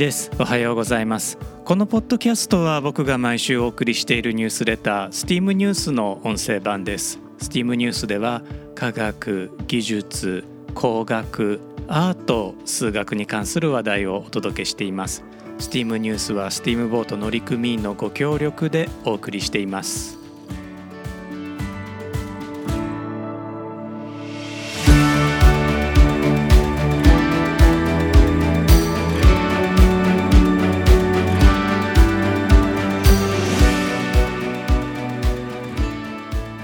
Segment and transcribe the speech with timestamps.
[0.00, 0.30] です。
[0.38, 1.36] おはようございます。
[1.62, 7.18] このポッドキャストは僕が毎週お送りしているニュースレター STEAM ニュースの音声版です。
[7.38, 8.40] STEAM ニュースでは
[8.74, 10.44] 科学技術
[10.74, 15.22] 工学アート数学に関する話題をお届けしています。
[15.58, 20.19] STEAM ニュースは STEAM ボート乗組員のご協力でお送りしています。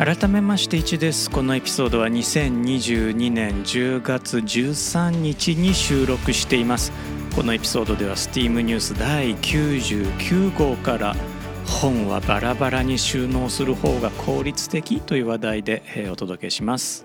[0.07, 1.29] 改めまして1です。
[1.29, 6.93] このエピソードは2022年10月13日に収録しています。
[7.35, 11.17] このエピソードでは STEAM ニュース第99号から
[11.67, 15.83] 本はバラバラに収納する方が効率的という話題で
[16.13, 17.05] お届けします。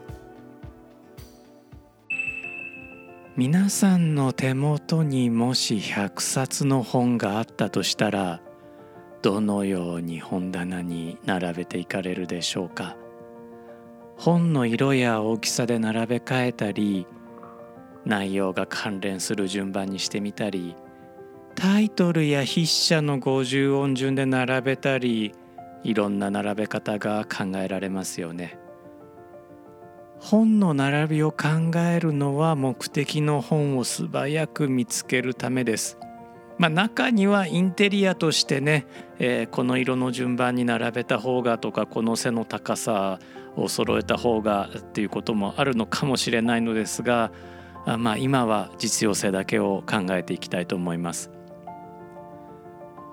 [3.36, 8.42] 皆さんの手元にもし100冊の本があったとしたら
[9.22, 12.98] どのように本棚に並べていかれるでしょうか
[14.18, 17.08] 本の色や大きさで並べ替えたり
[18.06, 20.76] 内容が関連する順番にしてみたり
[21.56, 25.34] タイトルや筆者の50音順で並べたり
[25.84, 28.58] いろんな並べ方が考えられますよね。
[30.20, 35.98] 本の並びを考えるのは目的の本を素早く見つけるためです。
[36.62, 38.86] まあ、中にはインテリアとしてね、
[39.18, 43.18] えー、この色の順番に並べた方がとかこの背の高さ
[43.56, 47.32] を揃えた方がっていうこともあるのかもしれないのですが
[47.88, 51.32] あまあ今は実用性だけを考えていきたいと思います。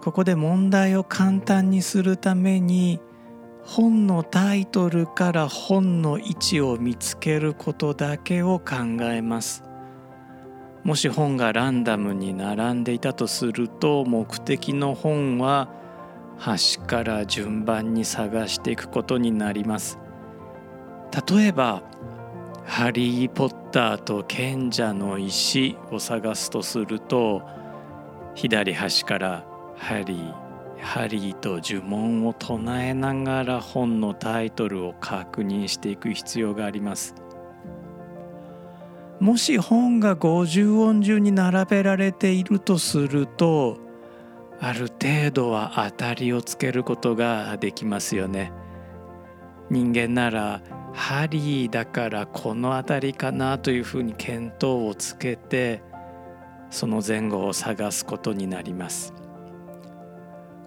[0.02, 3.00] ここで問題を簡単にするために
[3.64, 9.67] 本のタイトルから本の位置を見つけることだけを考えます。
[10.84, 15.68] もし本がランダムに並んでいたとすると目的の本は
[16.38, 19.98] 端から順番に探していくことになります
[21.28, 21.82] 例えば
[22.64, 27.42] 「ハリー・ポッターと賢者の石」を探すとすると
[28.34, 29.44] 左端から
[29.76, 30.34] 「ハリー」
[30.80, 37.14] 「ハリー」と呪文を唱えながら本のタイトルを確認していく必要があります。
[39.20, 43.78] もし本が50音順に並べられているとすると
[44.60, 48.52] ある程度は当たりをつけることができますよね。
[49.70, 50.62] 人間なら
[50.94, 55.82] ハリーだからこの辺りかなというふうに見当をつけて
[56.70, 59.14] その前後を探すことになります。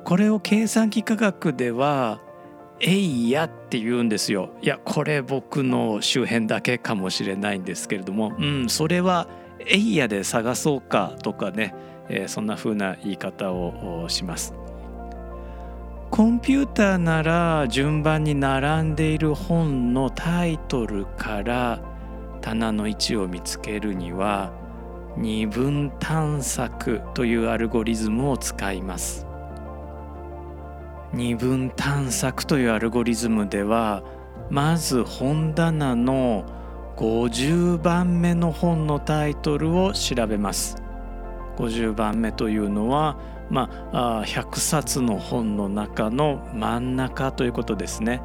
[0.04, 2.22] これを計算機科学では
[2.84, 4.50] えいやって言うんですよ。
[4.62, 8.34] いやこれ僕の周辺だけかもしれないんですけれども。
[8.38, 9.28] うんそれは
[9.60, 11.76] えいやで探そうかとかね、
[12.10, 14.56] えー、そんな風な言い方をします。
[16.10, 21.80] コンピューターなら順番に並んでいる本のタイトルから
[22.42, 24.52] 棚の位置を見つけるには
[25.16, 29.31] 二分探索というアルゴリズムを使います。
[31.14, 34.04] 二分探索というアルゴリズムでは
[34.50, 36.46] まず本棚の
[36.98, 40.82] 50番目の本のタイトルを調べます
[41.58, 43.18] 50番目というのは、
[43.50, 48.22] まあ、100冊の本の中の真ん中ということですね。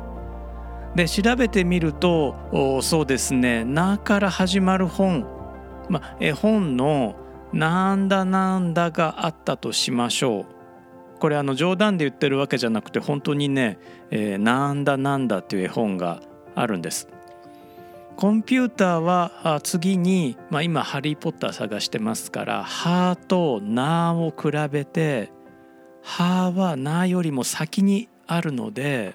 [0.95, 5.27] で調べてみるとそうですね「な」から始まる本、
[5.91, 7.17] まあ、絵本の
[7.53, 10.56] 「なんだなんだ」があったとしましょう。
[11.19, 13.79] これあの冗談で言ってるわけじゃなくて本当にね
[14.11, 16.21] 「えー、なんだなんだ」っていう絵本が
[16.55, 17.09] あるんです。
[18.17, 25.31] コンピューターは次に、まあ、今「ハリー・ポッター」探してますから「は」と「な」を比べて
[26.03, 29.15] 「は」は「な」よりも先にあるので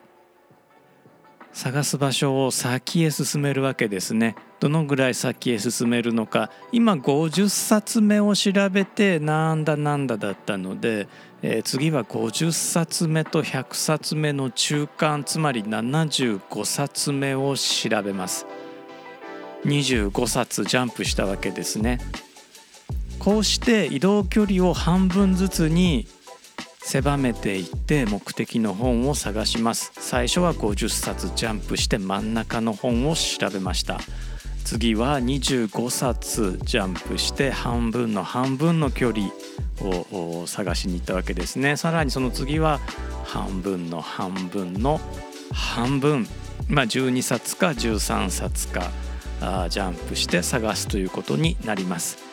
[1.53, 4.36] 探す場所を先へ進めるわけですね。
[4.59, 6.50] どのぐらい先へ進めるのか。
[6.71, 11.07] 今50冊目を調べてなんだなんだだったので、
[11.42, 18.45] えー、次は50冊目と100冊目の中間つまり75冊目を調べます。
[19.65, 22.00] 25冊ジャンプしたわけですね。
[23.19, 26.07] こうして移動距離を半分ずつに
[26.83, 29.92] 狭めていって目的の本を探します。
[29.95, 34.00] 最初は50冊ジャンプして真ん中の本を調べました。
[34.66, 39.30] 次は25冊ジャンプして半分の半分の距離
[39.81, 41.78] を探しに行ったわけですね。
[41.78, 42.80] さらにその次は
[43.25, 45.00] 半分の半分の
[45.54, 46.27] 半分。
[46.68, 48.92] まあ12冊か13冊か
[49.69, 52.31] ジャンプして探すということになります。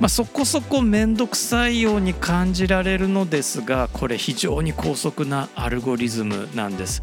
[0.00, 7.02] まあ、そこそこ面倒くさいように感じられるのですがこれ非常に高速なアルゴリズムなんです。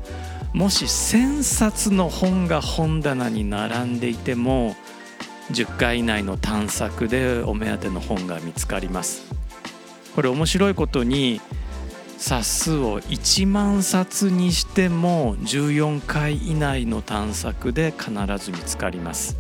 [0.54, 4.76] もし1,000冊の本が本棚に並んでいても
[5.52, 9.24] 10回以内の探索でお目当ての本が見つかります。
[10.16, 11.40] これ面白いことに
[12.18, 19.38] 冊数を1万冊にしても14回以内の探索で必ず見つかります。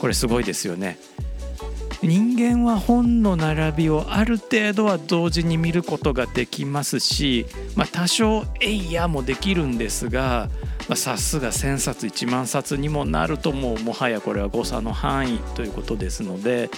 [0.00, 0.98] これすごいですよね。
[2.02, 7.46] 人間は本の並びをある程度は同時に見ることができますし、
[7.76, 10.48] まあ、多少えいやもできるんですが、
[10.88, 16.70] まあ、冊数が1,000冊1万冊にもなるともうもはやこれは誤差の範囲ということですので、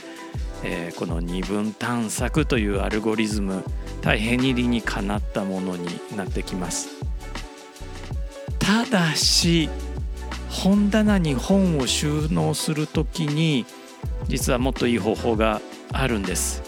[0.63, 3.65] えー、この二分探索というアルゴリズム
[4.03, 6.89] 大変に理にかなったものになってきます。
[8.59, 9.69] ただし
[10.51, 13.65] 本棚に本を収納するときに
[14.29, 15.61] 実はもっといい方法が
[15.93, 16.63] あるんです。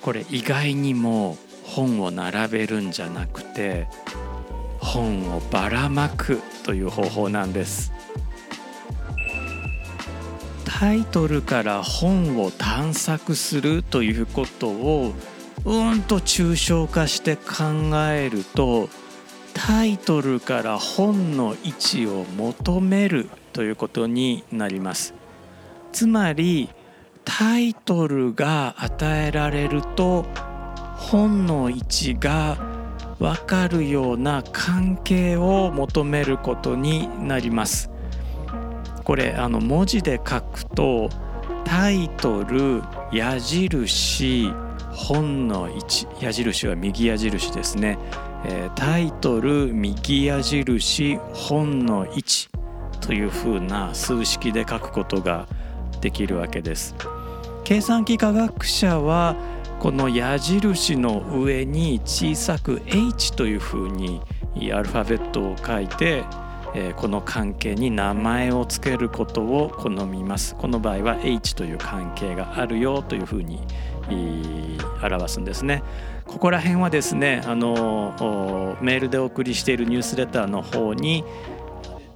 [0.00, 3.88] これ意外にも本を並べるんじゃなくて
[4.78, 7.92] 本をばらまくという方法なんです。
[10.64, 15.14] タイトルから本を探索するということを
[15.64, 18.88] うんと抽象化して考えると
[19.54, 25.14] タイトルから本の位置を求めるということになります。
[25.96, 26.68] つまり
[27.24, 30.26] タイトルが与えられると
[30.94, 32.58] 本の位置が
[33.18, 37.90] 分かるような関係を求めることになります。
[39.04, 41.08] これあの文字で書くと
[41.64, 44.52] タイトル矢印
[44.92, 47.98] 本の位置矢印は右矢印ですね、
[48.44, 52.50] えー、タイトル右矢印本の位置
[53.00, 55.48] というふうな数式で書くことが
[56.00, 56.94] できるわけです。
[57.64, 59.34] 計算機科学者は
[59.80, 64.20] この矢印の上に小さく H というふうに
[64.72, 66.24] アルファベットを書いて
[66.96, 70.54] この関係に名前を付けることを好みます。
[70.54, 73.60] この場合は H という関係があるよというふうに
[75.02, 75.82] 表すんですね。
[76.26, 81.24] ここら辺はですねあのメールでお送りしているニュースレターの方に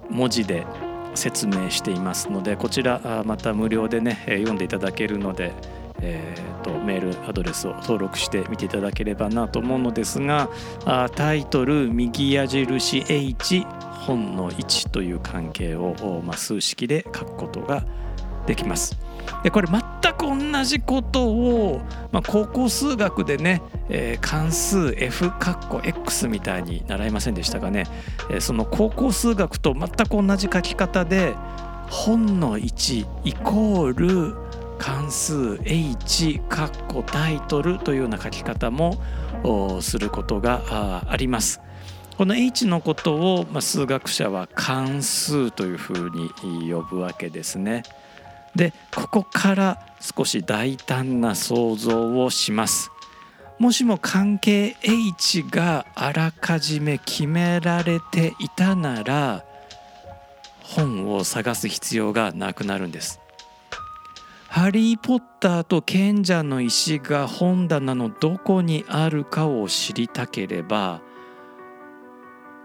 [0.09, 0.67] 文字で
[1.15, 5.53] 説明していますのでこちらまた無料でね読んでいただけるので、
[6.01, 10.49] えーと、メールアドレスを登録してみていただければなと思うのですが
[11.15, 13.67] タイトル右矢印 H
[14.07, 17.85] 本の1という関係を、まあ、数式で書くことが
[18.47, 18.99] できます。
[19.43, 21.81] でこれ全く同じことを、
[22.13, 27.87] まあ、高校数学でね、えー、関数 f 括弧 x みたいに習いませんでしたかね、
[28.31, 31.35] えー、その高校数学と全く同じ書き方で
[31.89, 34.37] 本の1イコール
[34.79, 39.03] 関数 h 括弧タイトルというような書き方も
[39.83, 41.61] することがあります。
[42.17, 47.83] この h のことを、まあ、数学者は関数というふうに呼ぶわけですね。
[48.55, 52.91] でここから少し大胆な想像をします。
[53.59, 59.45] もしも関係 H があらかじめ決められていたなら
[60.63, 63.21] 本を探す必要がなくなるんです。
[64.49, 71.01] ハリー・ポッターと賢者の石が本棚のどこにあるかを知りたければ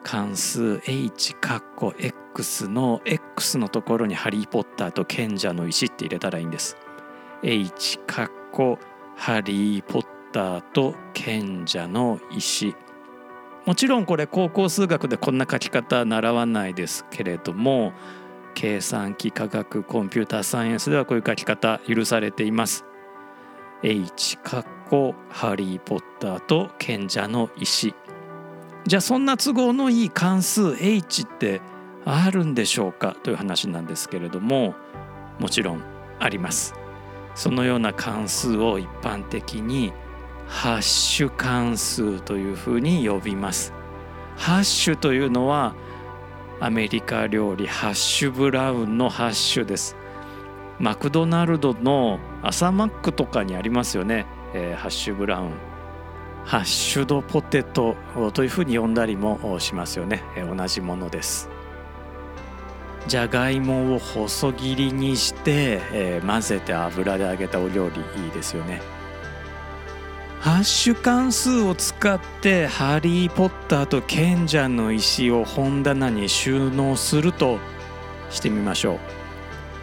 [0.03, 1.93] 関数 h カッコ
[2.35, 6.75] x の x のところにハリー・ポッターと賢者の石って入れたらいいんです。
[7.43, 8.77] h カッコ
[9.15, 12.75] ハリー・ポッターと賢者の石
[13.65, 17.93] もちろんこれ高校数学でこんな書き方習わないですけれども
[18.53, 22.85] 計算機科学コンピューターサイエンスではこういう書き方許されています。
[23.81, 27.93] H カッコハリー・ポッターと賢者の石
[28.87, 31.61] じゃあそんな都合のいい関数 h って
[32.05, 34.75] あるんでしょうかという話なんですけれども
[35.39, 35.83] もちろん
[36.19, 36.73] あります。
[37.33, 39.91] そのような関数を一般的に
[40.47, 43.73] ハッシュ関数というふうに呼びます。
[44.37, 45.75] ハッシュというのは
[46.61, 49.97] アメリカ料理ハッシュブラウンのハッシュです。
[50.79, 55.75] マクドナルドの朝マックとかにありますよね、えー、ハッシュブラウン。
[56.45, 57.95] ハッシュドポテト
[58.33, 61.49] というふうに呼んだりもしますよねえ同じものです
[63.07, 68.81] じゃがいもを細切りにして、えー、混ぜて油で揚げたお料理いいですよね。
[70.39, 77.57] ハッシュ関数を使ってハリー・ポッターと賢者の石を本棚に収納すると
[78.29, 78.99] してみましょう。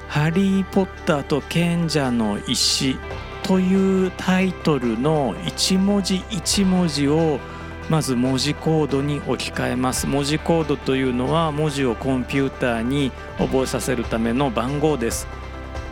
[0.08, 2.96] ハリー・ポッターと賢者の石」
[3.42, 7.40] というタイトルの一文字一文字を
[7.88, 10.06] まず文字コードに置き換えます。
[10.06, 15.26] 文字コードというのは文字をコンピューターに覚えさせるための番号です。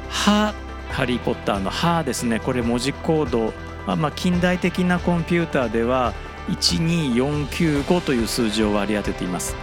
[0.09, 0.54] は
[0.90, 2.40] ハリー・ポッターの「は」ですね。
[2.40, 3.52] これ文字コード。
[3.87, 6.12] まあ、近代的なコンピューターでは
[6.49, 9.56] 12495という数字を割り当てています。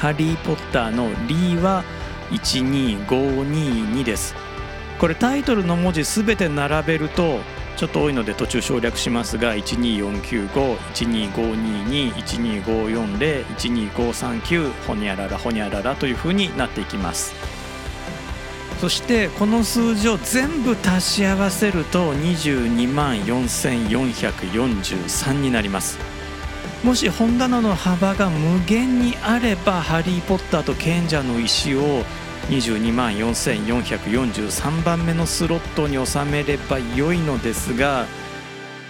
[0.00, 1.84] ハリー・ポッターの「リー」は
[2.30, 4.34] 12522です。
[4.98, 7.40] これタイトルの文字すべて並べると
[7.80, 17.32] ちょっと多いので途中省略しますが12495、12522、12540、12539ほにゃららほにゃららというふうになっていきます。
[18.82, 25.98] そしてこの数字を全部足し合わせると22万4443になります。
[26.84, 32.04] もし本棚の幅が無限にあれば「ハリー・ポッターと賢者の石」を
[32.50, 38.06] 22万4443番目のスロットに収めれば良いのですが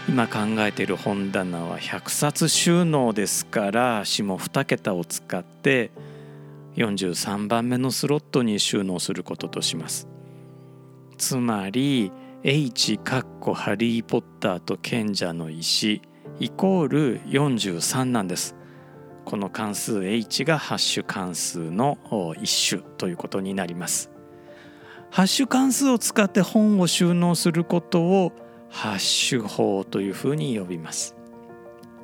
[0.09, 5.91] 今考えている本棚は100冊収納ですから下2桁を使って
[6.77, 10.09] 43番目のスロットに収納することとします。
[11.19, 12.11] つまり
[12.43, 16.01] H かっこハリー・ポッターと賢者の石
[16.39, 18.57] イコール43なんです。
[19.31, 21.99] この関数 h がハッシュ関数の
[22.43, 24.11] 一種ということになります。
[25.09, 28.33] ハッシュ関数を使って本を収納することを
[28.71, 31.15] ハッシュ法というふうに呼びます。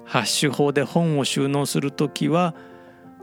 [0.05, 2.55] ハッシュ法で本を収納するときは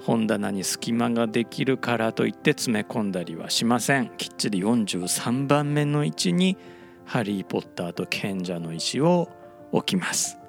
[0.01, 4.10] 本棚に隙間ができるからといって詰め込んだりはしません。
[4.17, 6.57] きっちり43番目の位置に
[7.05, 9.29] ハリー・ポッターと賢者の石を
[9.72, 10.42] 置きます。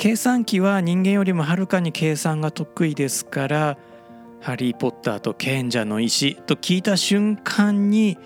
[0.00, 3.76] 計算機は人間よりもはるかに計算が得意ですから
[4.40, 8.16] 「ハリー・ポッターと賢者の石」と聞いた瞬間に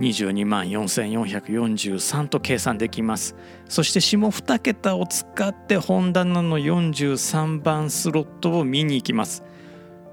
[0.00, 3.36] 22万4443と計算できます。
[3.68, 9.44] そして下2桁を使って本棚の43番スロットを見に行きます。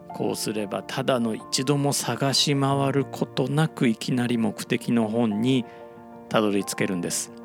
[0.10, 5.66] こうすればただの一度も探し回ることなくいきなり目的の本に
[6.30, 7.41] たどり着けるんです。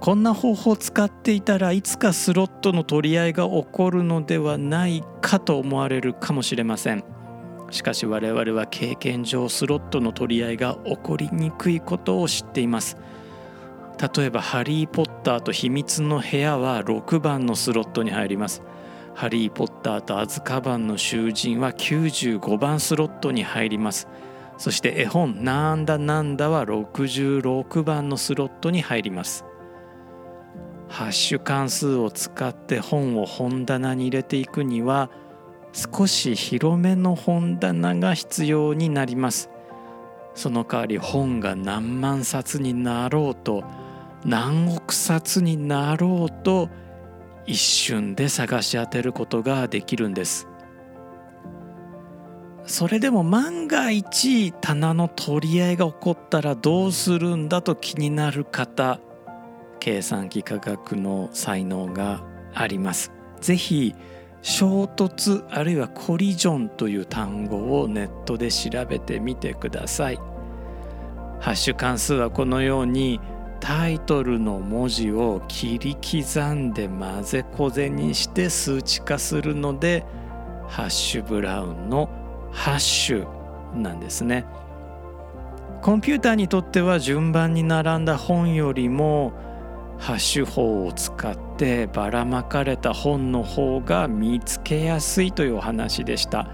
[0.00, 7.04] こんな方法を使っていたらいつかスロットの取り合いが起こるのではないかと思われるかもしれません。
[7.70, 12.96] しかし我々は経験上スロットの取り合いが起こりにくいことを知っています。
[14.16, 18.62] 例えば「ハリー・ポッターと秘密の部屋」は6番のスロットに入ります。
[19.14, 24.08] ハリー・ポッターとアズカバンの囚人は95番スロットに入ります。
[24.58, 29.45] そして絵本なんだなんだは66番のスロットに入ります。
[30.88, 35.10] ハッシュ関数を使って本を本棚に入れていくには
[35.72, 39.50] 少し広めの本棚が必要になります。
[40.34, 43.64] その代わり本が何万冊になろうと
[44.24, 46.68] 何億冊になろうと
[47.46, 50.48] 一瞬で探し当てることができるんです。
[52.64, 58.98] それでも万が一棚の取り合いが起こったらどうするんだと気になる方
[59.80, 62.22] 計算機科学の才能が
[62.54, 63.12] あります。
[63.40, 63.94] ぜひ
[64.42, 70.16] 衝突あるいはコリジョンという単語をネットで調べてみてください。
[71.40, 73.20] ハッシュ関数はこのように
[73.60, 80.04] タイトルの文字を切り刻んで混ぜこぜにして数値化するので
[80.68, 82.08] ハッシュブラウンの
[82.52, 84.44] ハッシュなんですね。
[85.82, 89.32] コンピューターにとっては順番に並んだ本よりも
[89.98, 96.48] ハッシュ法を使ってばらまかれた本の方が見つけやすいというお話でした。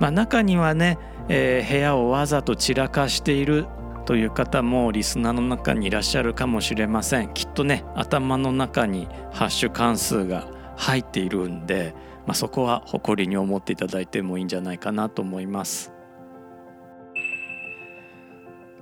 [0.00, 3.66] まあ、中にはね、えー、部屋をわざと散らかしている
[4.06, 11.94] という方もリスナーの中にいらっしゃるかもしれませんきっとね頭の中にハッシュ関数が入っているんで、
[12.26, 15.93] まあ、そこは誇りに思っていただいてもいいんじゃないかなと思います。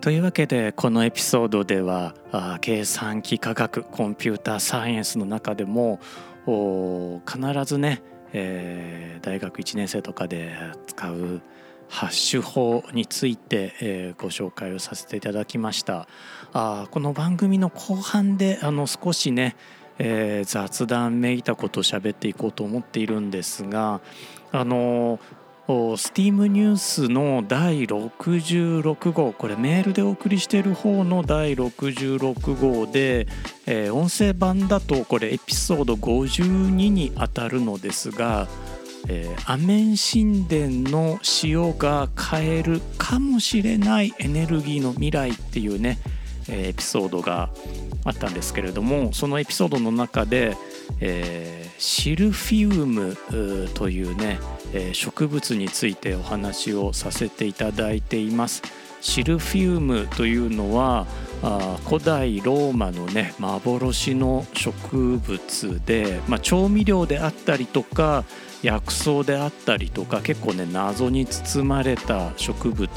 [0.03, 2.17] というわけでこのエピソードでは
[2.61, 6.01] 計算機科学コンピューターサイエンスの中でも
[7.25, 10.57] 必ずね、えー、大学1年生とかで
[10.89, 11.41] 使う
[11.89, 16.09] ハッシュ法について、えー、ご紹介をさせていただきました。
[16.53, 19.55] あこの番組の後半であの少しね、
[19.99, 24.01] えー、雑談めいたことを喋っていこうと思っているんですが
[24.51, 25.21] あの
[25.67, 29.33] スティームニュースの第66号。
[29.33, 33.29] これメールでお送りしている方の第66号で、
[33.67, 38.49] えー、音声版だとこれエピソード52にあたるのですが
[39.09, 45.99] えー、アメン神殿の塩が変えるかもしれないエネルギーの未来っていうね、
[46.49, 47.51] えー、エピソードが
[48.05, 50.57] あったんですけれどもそのエピソードの中で、
[51.05, 53.17] えー、シルフィウム
[53.75, 54.39] というね、
[54.73, 58.63] え植物についてお話をさせていただいています。
[59.01, 61.07] シルフィウムというのは
[61.43, 68.25] あ古代ローマのね幻の植物で、まあ、調味料であったりとか
[68.63, 72.95] 薬草であったりとか結構ね謎に包まれた植物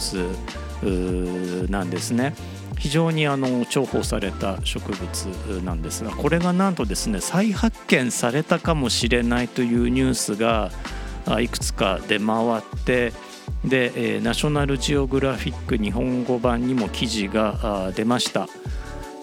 [1.69, 2.35] なんですね。
[2.77, 5.25] 非常にあの重宝された植物
[5.63, 10.71] なんですがこれがなんとですね再発見されたかもしれないというニュースが
[11.39, 13.13] いくつか出回って
[13.63, 18.47] で、ナショナルジオグラフィック日本語版にも記事が出ました。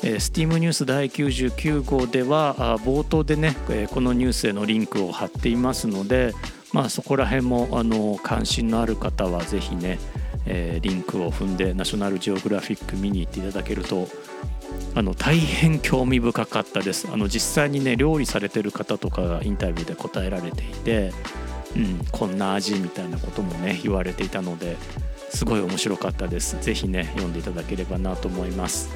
[0.02, 3.54] スティームニュース第99号では冒頭でね
[3.92, 6.32] このニュースへのリンクを貼っていますので、
[6.72, 10.00] まあ、そこら辺もあの関心のある方はぜひね、
[10.46, 14.08] えリンクを踏んでナショナルジオグラフィック見に行っていただけると
[14.94, 17.08] あの大変興味深かったです。
[17.12, 21.12] あの実際にね料理されてる方とかがインタビューで答えられていて
[21.76, 24.76] うん、こんな味みたいなこともね言われていたので
[25.30, 26.58] すごい面白かったです。
[26.60, 28.90] 是非ね読んでいただければなと思います。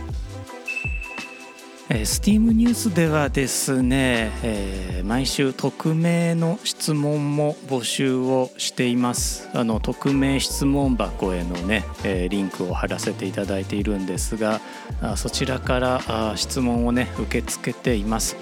[1.88, 9.48] えー、スティームニュースではですね、えー、毎週匿名の質問も募集をしています。
[9.54, 14.60] あの匿名質問箱へのね、えー、リンクを貼らせていただいているんですが
[15.00, 18.36] あそちらからあ質問をね受け付けています。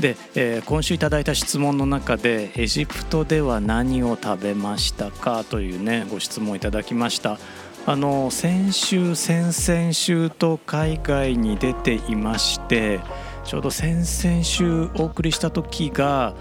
[0.00, 7.38] で、えー、今週いただいた質問の中でエジプトでは何を食べましたかというねご質問いただきました。
[7.86, 13.00] あの先週先々週と海外に出ていまして
[13.44, 16.34] ちょうど先々週お送りした時が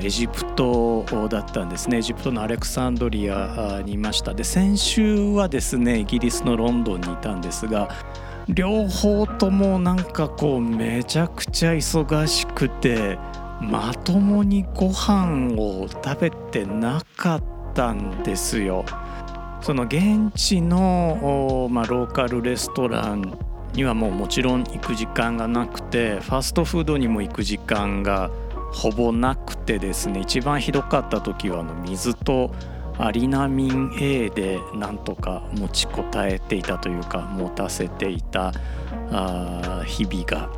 [0.00, 7.88] エジプトだったんですねエジプトのアレクサンドリアにいましたで先週はですねイギリスのロンドンにいたんですが
[8.48, 13.18] 両方ともなんかこうめちゃくちゃ忙しくて
[13.60, 17.42] まともにご飯を食べてなかっ
[17.74, 18.84] たんですよ。
[19.62, 23.38] その現地の、まあ、ローカルレストラン
[23.74, 28.30] にはもうもちろん行く時間がなくてファストフードにも行く時間が
[28.72, 32.52] ほぼなくてですね一番ひどかった時はあの水と
[32.98, 38.52] アリナミン A でなんとか持ちこたえていたというか持たせていた
[39.10, 40.50] あ日々が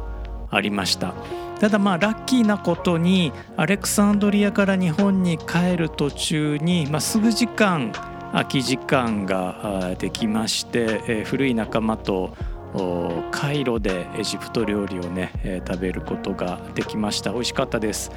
[0.51, 1.15] ありました。
[1.61, 7.93] ただまあラッキーなことにアレクサンドリアから日本に帰る途中に、まあ、すぐ時間
[8.33, 12.35] 空き時間ができまして、え古い仲間と
[13.31, 17.31] カイロでエジプト料理をね、えー、食べることができました。
[17.33, 18.11] 美味しかったです、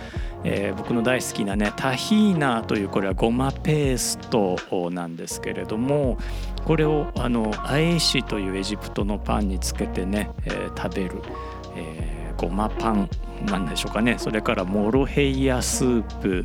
[0.45, 4.57] えー、僕の大好きなねタヒーナというこれはごまペースト
[4.91, 6.17] なんですけれども
[6.63, 11.21] これをあのアエシというエジプトのパンにつけてね、えー、食べる、
[11.75, 13.09] えー、ごまパン
[13.45, 14.15] なんでしょうかね。
[14.17, 16.41] それからモロヘイヤスープ、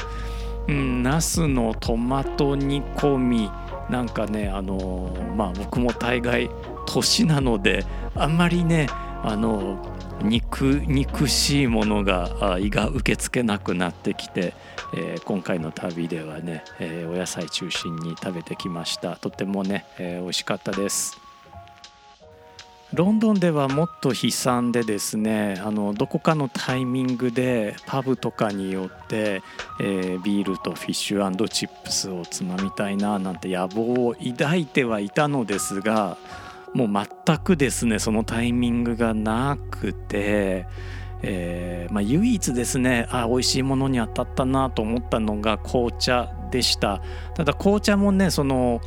[0.70, 3.50] うん、ナスのトマト煮込み
[3.90, 6.48] なんかねあのまあ僕も大概
[6.86, 8.86] 年なのであんまりね
[9.22, 9.84] あの
[10.22, 14.54] 肉肉しいものが胃が受け付けなくなってきて、
[14.94, 19.16] えー、今回の旅ではね、えー、お野菜中心に食べてきました。
[19.16, 21.29] とてもね、えー、美味しかったです。
[22.92, 29.42] ロンドンではもっと悲惨でですねあのどこかのタイミングでパブとかによって、
[29.80, 36.16] えー、ビールとフィッシュチップスをつまみたいななんて野望を抱いてはいたのですが
[36.74, 36.88] もう
[37.26, 40.66] 全くですねそのタイミングがなくて、
[41.22, 47.00] えーまあ、唯一ですねあ美味しいものに当たったなと思ったのが紅茶でした。
[47.34, 48.80] ただ紅茶もねその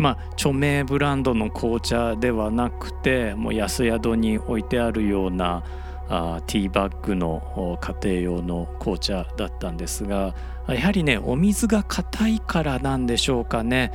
[0.00, 5.62] まあ、著名ブランドの紅茶ではなくてもう安宿に置いてあるような
[6.08, 10.34] あティーバッグの家庭用の紅茶だったんですが
[10.68, 13.92] やはりねお水が硬いからなんでしょうかね。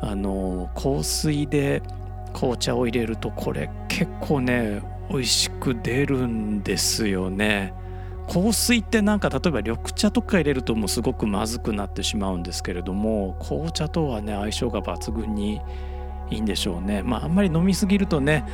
[0.00, 1.82] あの香水で
[2.34, 7.72] 紅茶を入れるとこれ結構ね美味しく出るんですよね。
[8.28, 15.60] 香水ってなんか例えば緑茶とか入れるともうすごくまずくなってしまうんですけれども紅茶とはね相性が抜群に
[16.30, 17.02] いいんでしょうね。
[17.02, 18.44] まああんまり飲みすぎるとね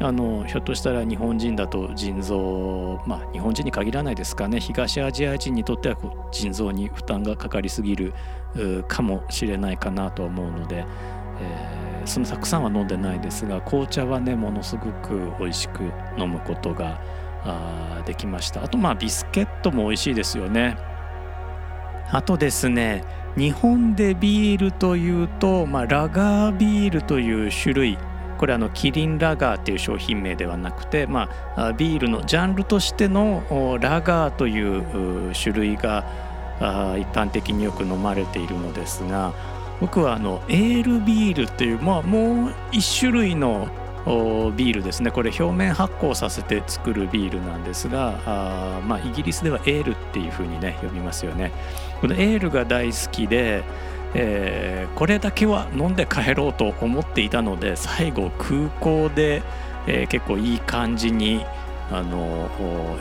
[0.00, 4.60] あのひょっとしたら日本人だと腎臓まあ日本人に限らないですかね。
[4.60, 5.96] 東アジア人にとっては
[6.32, 8.14] 腎臓に負担がかかりすぎる
[8.88, 10.86] かもしれないかなと思うので、
[11.40, 16.98] えーそのたくさんは飲んでないですが紅茶はねものすごく美味しく飲むことが
[17.44, 18.64] あできました。
[18.64, 20.76] あとまあビスケットも美味しいですよね。
[22.10, 23.04] あとですね
[23.36, 27.98] 日本でビールというと、まあ、ラガービールという種類。
[28.38, 33.42] これあのキリンラガーっていう商品名ではなくて、まあ、ビールのジャンルとしての
[33.80, 36.04] ラガーという種類が
[36.60, 39.34] 一般的によく飲まれているのですが
[39.80, 43.68] 僕はあのエールビールっていう、まあ、もう一種類の
[44.56, 45.10] ビールですね。
[45.10, 51.52] これ表面発酵させて作るビールなんですがあ、まあ、イギリスではエールっていう風にね呼びますよね。
[52.00, 53.62] このエールが大好きで、
[54.14, 59.42] えー、これだけは飲んで帰ろうと思っていたので最後空港で、
[59.86, 61.44] えー、結構いい感じに
[61.90, 62.48] あの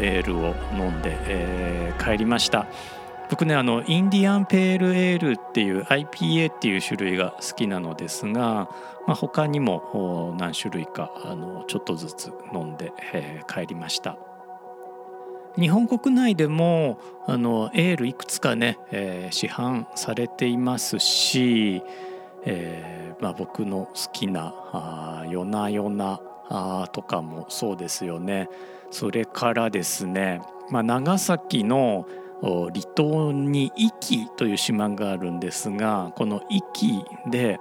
[0.02, 2.68] エールを飲んで、えー、帰りました。
[3.30, 8.70] 僕ねあのインディアンペールエールっていう IPA っていう種類が好きなのですが、
[9.06, 14.18] まあ、他にも何種類かあのちょっとずつ飲んで、えー、帰りました。
[15.58, 21.82] 日本国内でもあのエールいくつかね、えー、市販されていますし、
[22.46, 26.20] えーまあ、僕の好きな「あ夜な夜な」
[26.94, 28.50] とかもそうですよね。
[28.92, 32.08] それからですね、まあ、長崎の
[32.42, 37.60] 離島に壱岐という島があるんですがこの壱岐で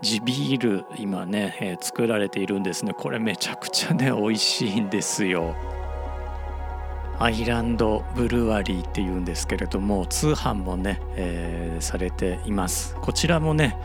[0.00, 2.92] 地ビール今ね、えー、作られているんですね。
[2.92, 5.54] これめちゃくちゃね美味しいんですよ。
[7.20, 12.96] アイランドブルワリーっていうんですけれども通販もね、えー、されています。
[13.00, 13.76] こちらもね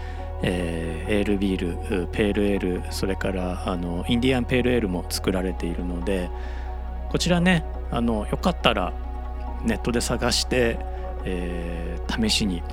[0.43, 6.29] えー、エールビールペールエールそれからあのインディアンペールエールも作られているので
[7.09, 8.93] こちらねあのよかったら
[9.63, 10.79] ネットで探して、
[11.23, 12.63] えー、試しに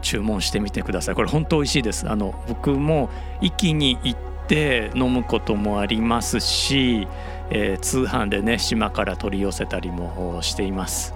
[0.00, 1.14] 注文してみてください。
[1.14, 2.08] これ本当美味しいです。
[2.08, 3.08] あの僕も
[3.40, 7.06] 一気に行って飲むこともありますし、
[7.50, 11.14] えー、通販でね島から取り寄せたりもしています。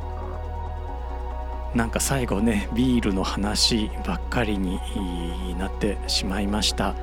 [1.75, 4.79] なんか最後ねビールの話ばっかりに
[5.59, 6.95] なってしまいました。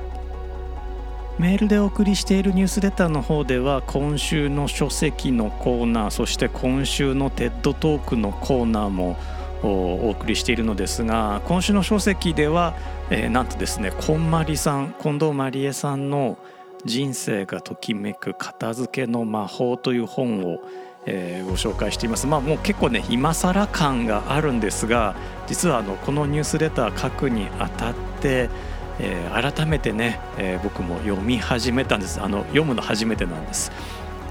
[1.38, 9.16] メールでお送りしているニュースレターの方では今週の書籍のコーナーそして今週の TED トークのコーナーも
[9.62, 12.74] お送りしているのですが今週の書籍では、
[13.10, 16.38] えー、なんとですねこんまりさん近藤まりえさんの
[16.84, 20.60] 「人生がときめく片付けの魔法」という本を、
[21.06, 22.26] えー、ご紹介しています。
[22.26, 25.16] まあもう結構ね今更感があるんですが
[25.48, 28.50] 実はあのこのニュースレター書くにあたって
[28.98, 32.20] えー、改めてね、えー、僕も読み始めたんです。
[32.20, 33.72] あの読むの初めてなんです。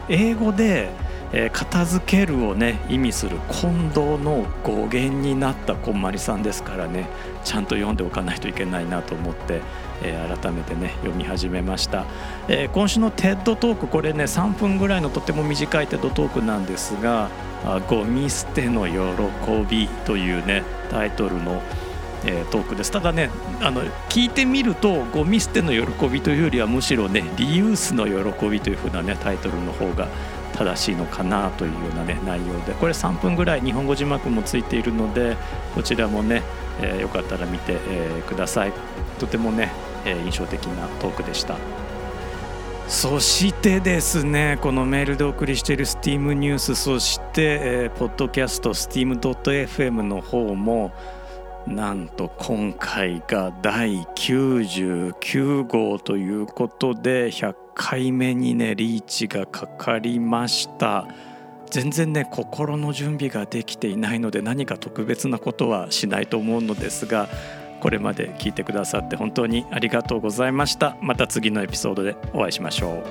[0.09, 0.89] 英語で、
[1.33, 7.07] えー、片付けるをね意味する近藤の語源になったこんまりさんですからね
[7.43, 9.61] ちゃんと読んでおかないといけないなと思って、
[10.03, 12.05] えー、改めてね読み始めました、
[12.47, 17.29] えー、今週の TED トークこれね3分ぐらいのとても短い TED トークなんですが
[17.89, 18.93] 「ゴミ捨ての喜
[19.67, 21.61] び」というねタイトルの
[22.25, 22.91] 「えー、トークです。
[22.91, 23.29] ただね
[23.61, 30.07] あの聞いてみるとゴミ捨ての喜びというよりはむしろねリユースの喜びというふうなねタイトルの方が
[30.53, 32.73] 正しいのかなというようなね内容で。
[32.73, 35.35] これ3分ぐらい日本語字幕もついているので
[35.75, 36.43] こちらもね、
[36.81, 38.73] えー、よかったら見て、えー、ください。
[39.19, 39.71] とてもね、
[40.05, 41.57] えー、印象的なトークでした。
[42.87, 50.91] そしてですねこのメールでお送りしている STEAM ニュースそして、えー、ポッドキャスト STEAM.fm の方も
[51.67, 61.07] なんと今回が第99号ということで100回目にねリーチがかかりました。
[61.71, 67.27] 全然ね心の準備ができていないので何か特別なことはしないと思うのですが
[67.79, 70.95] これまで聞いてくださって本当にありがとうございました。
[71.01, 73.03] また次のエピソードでお会いしましょう。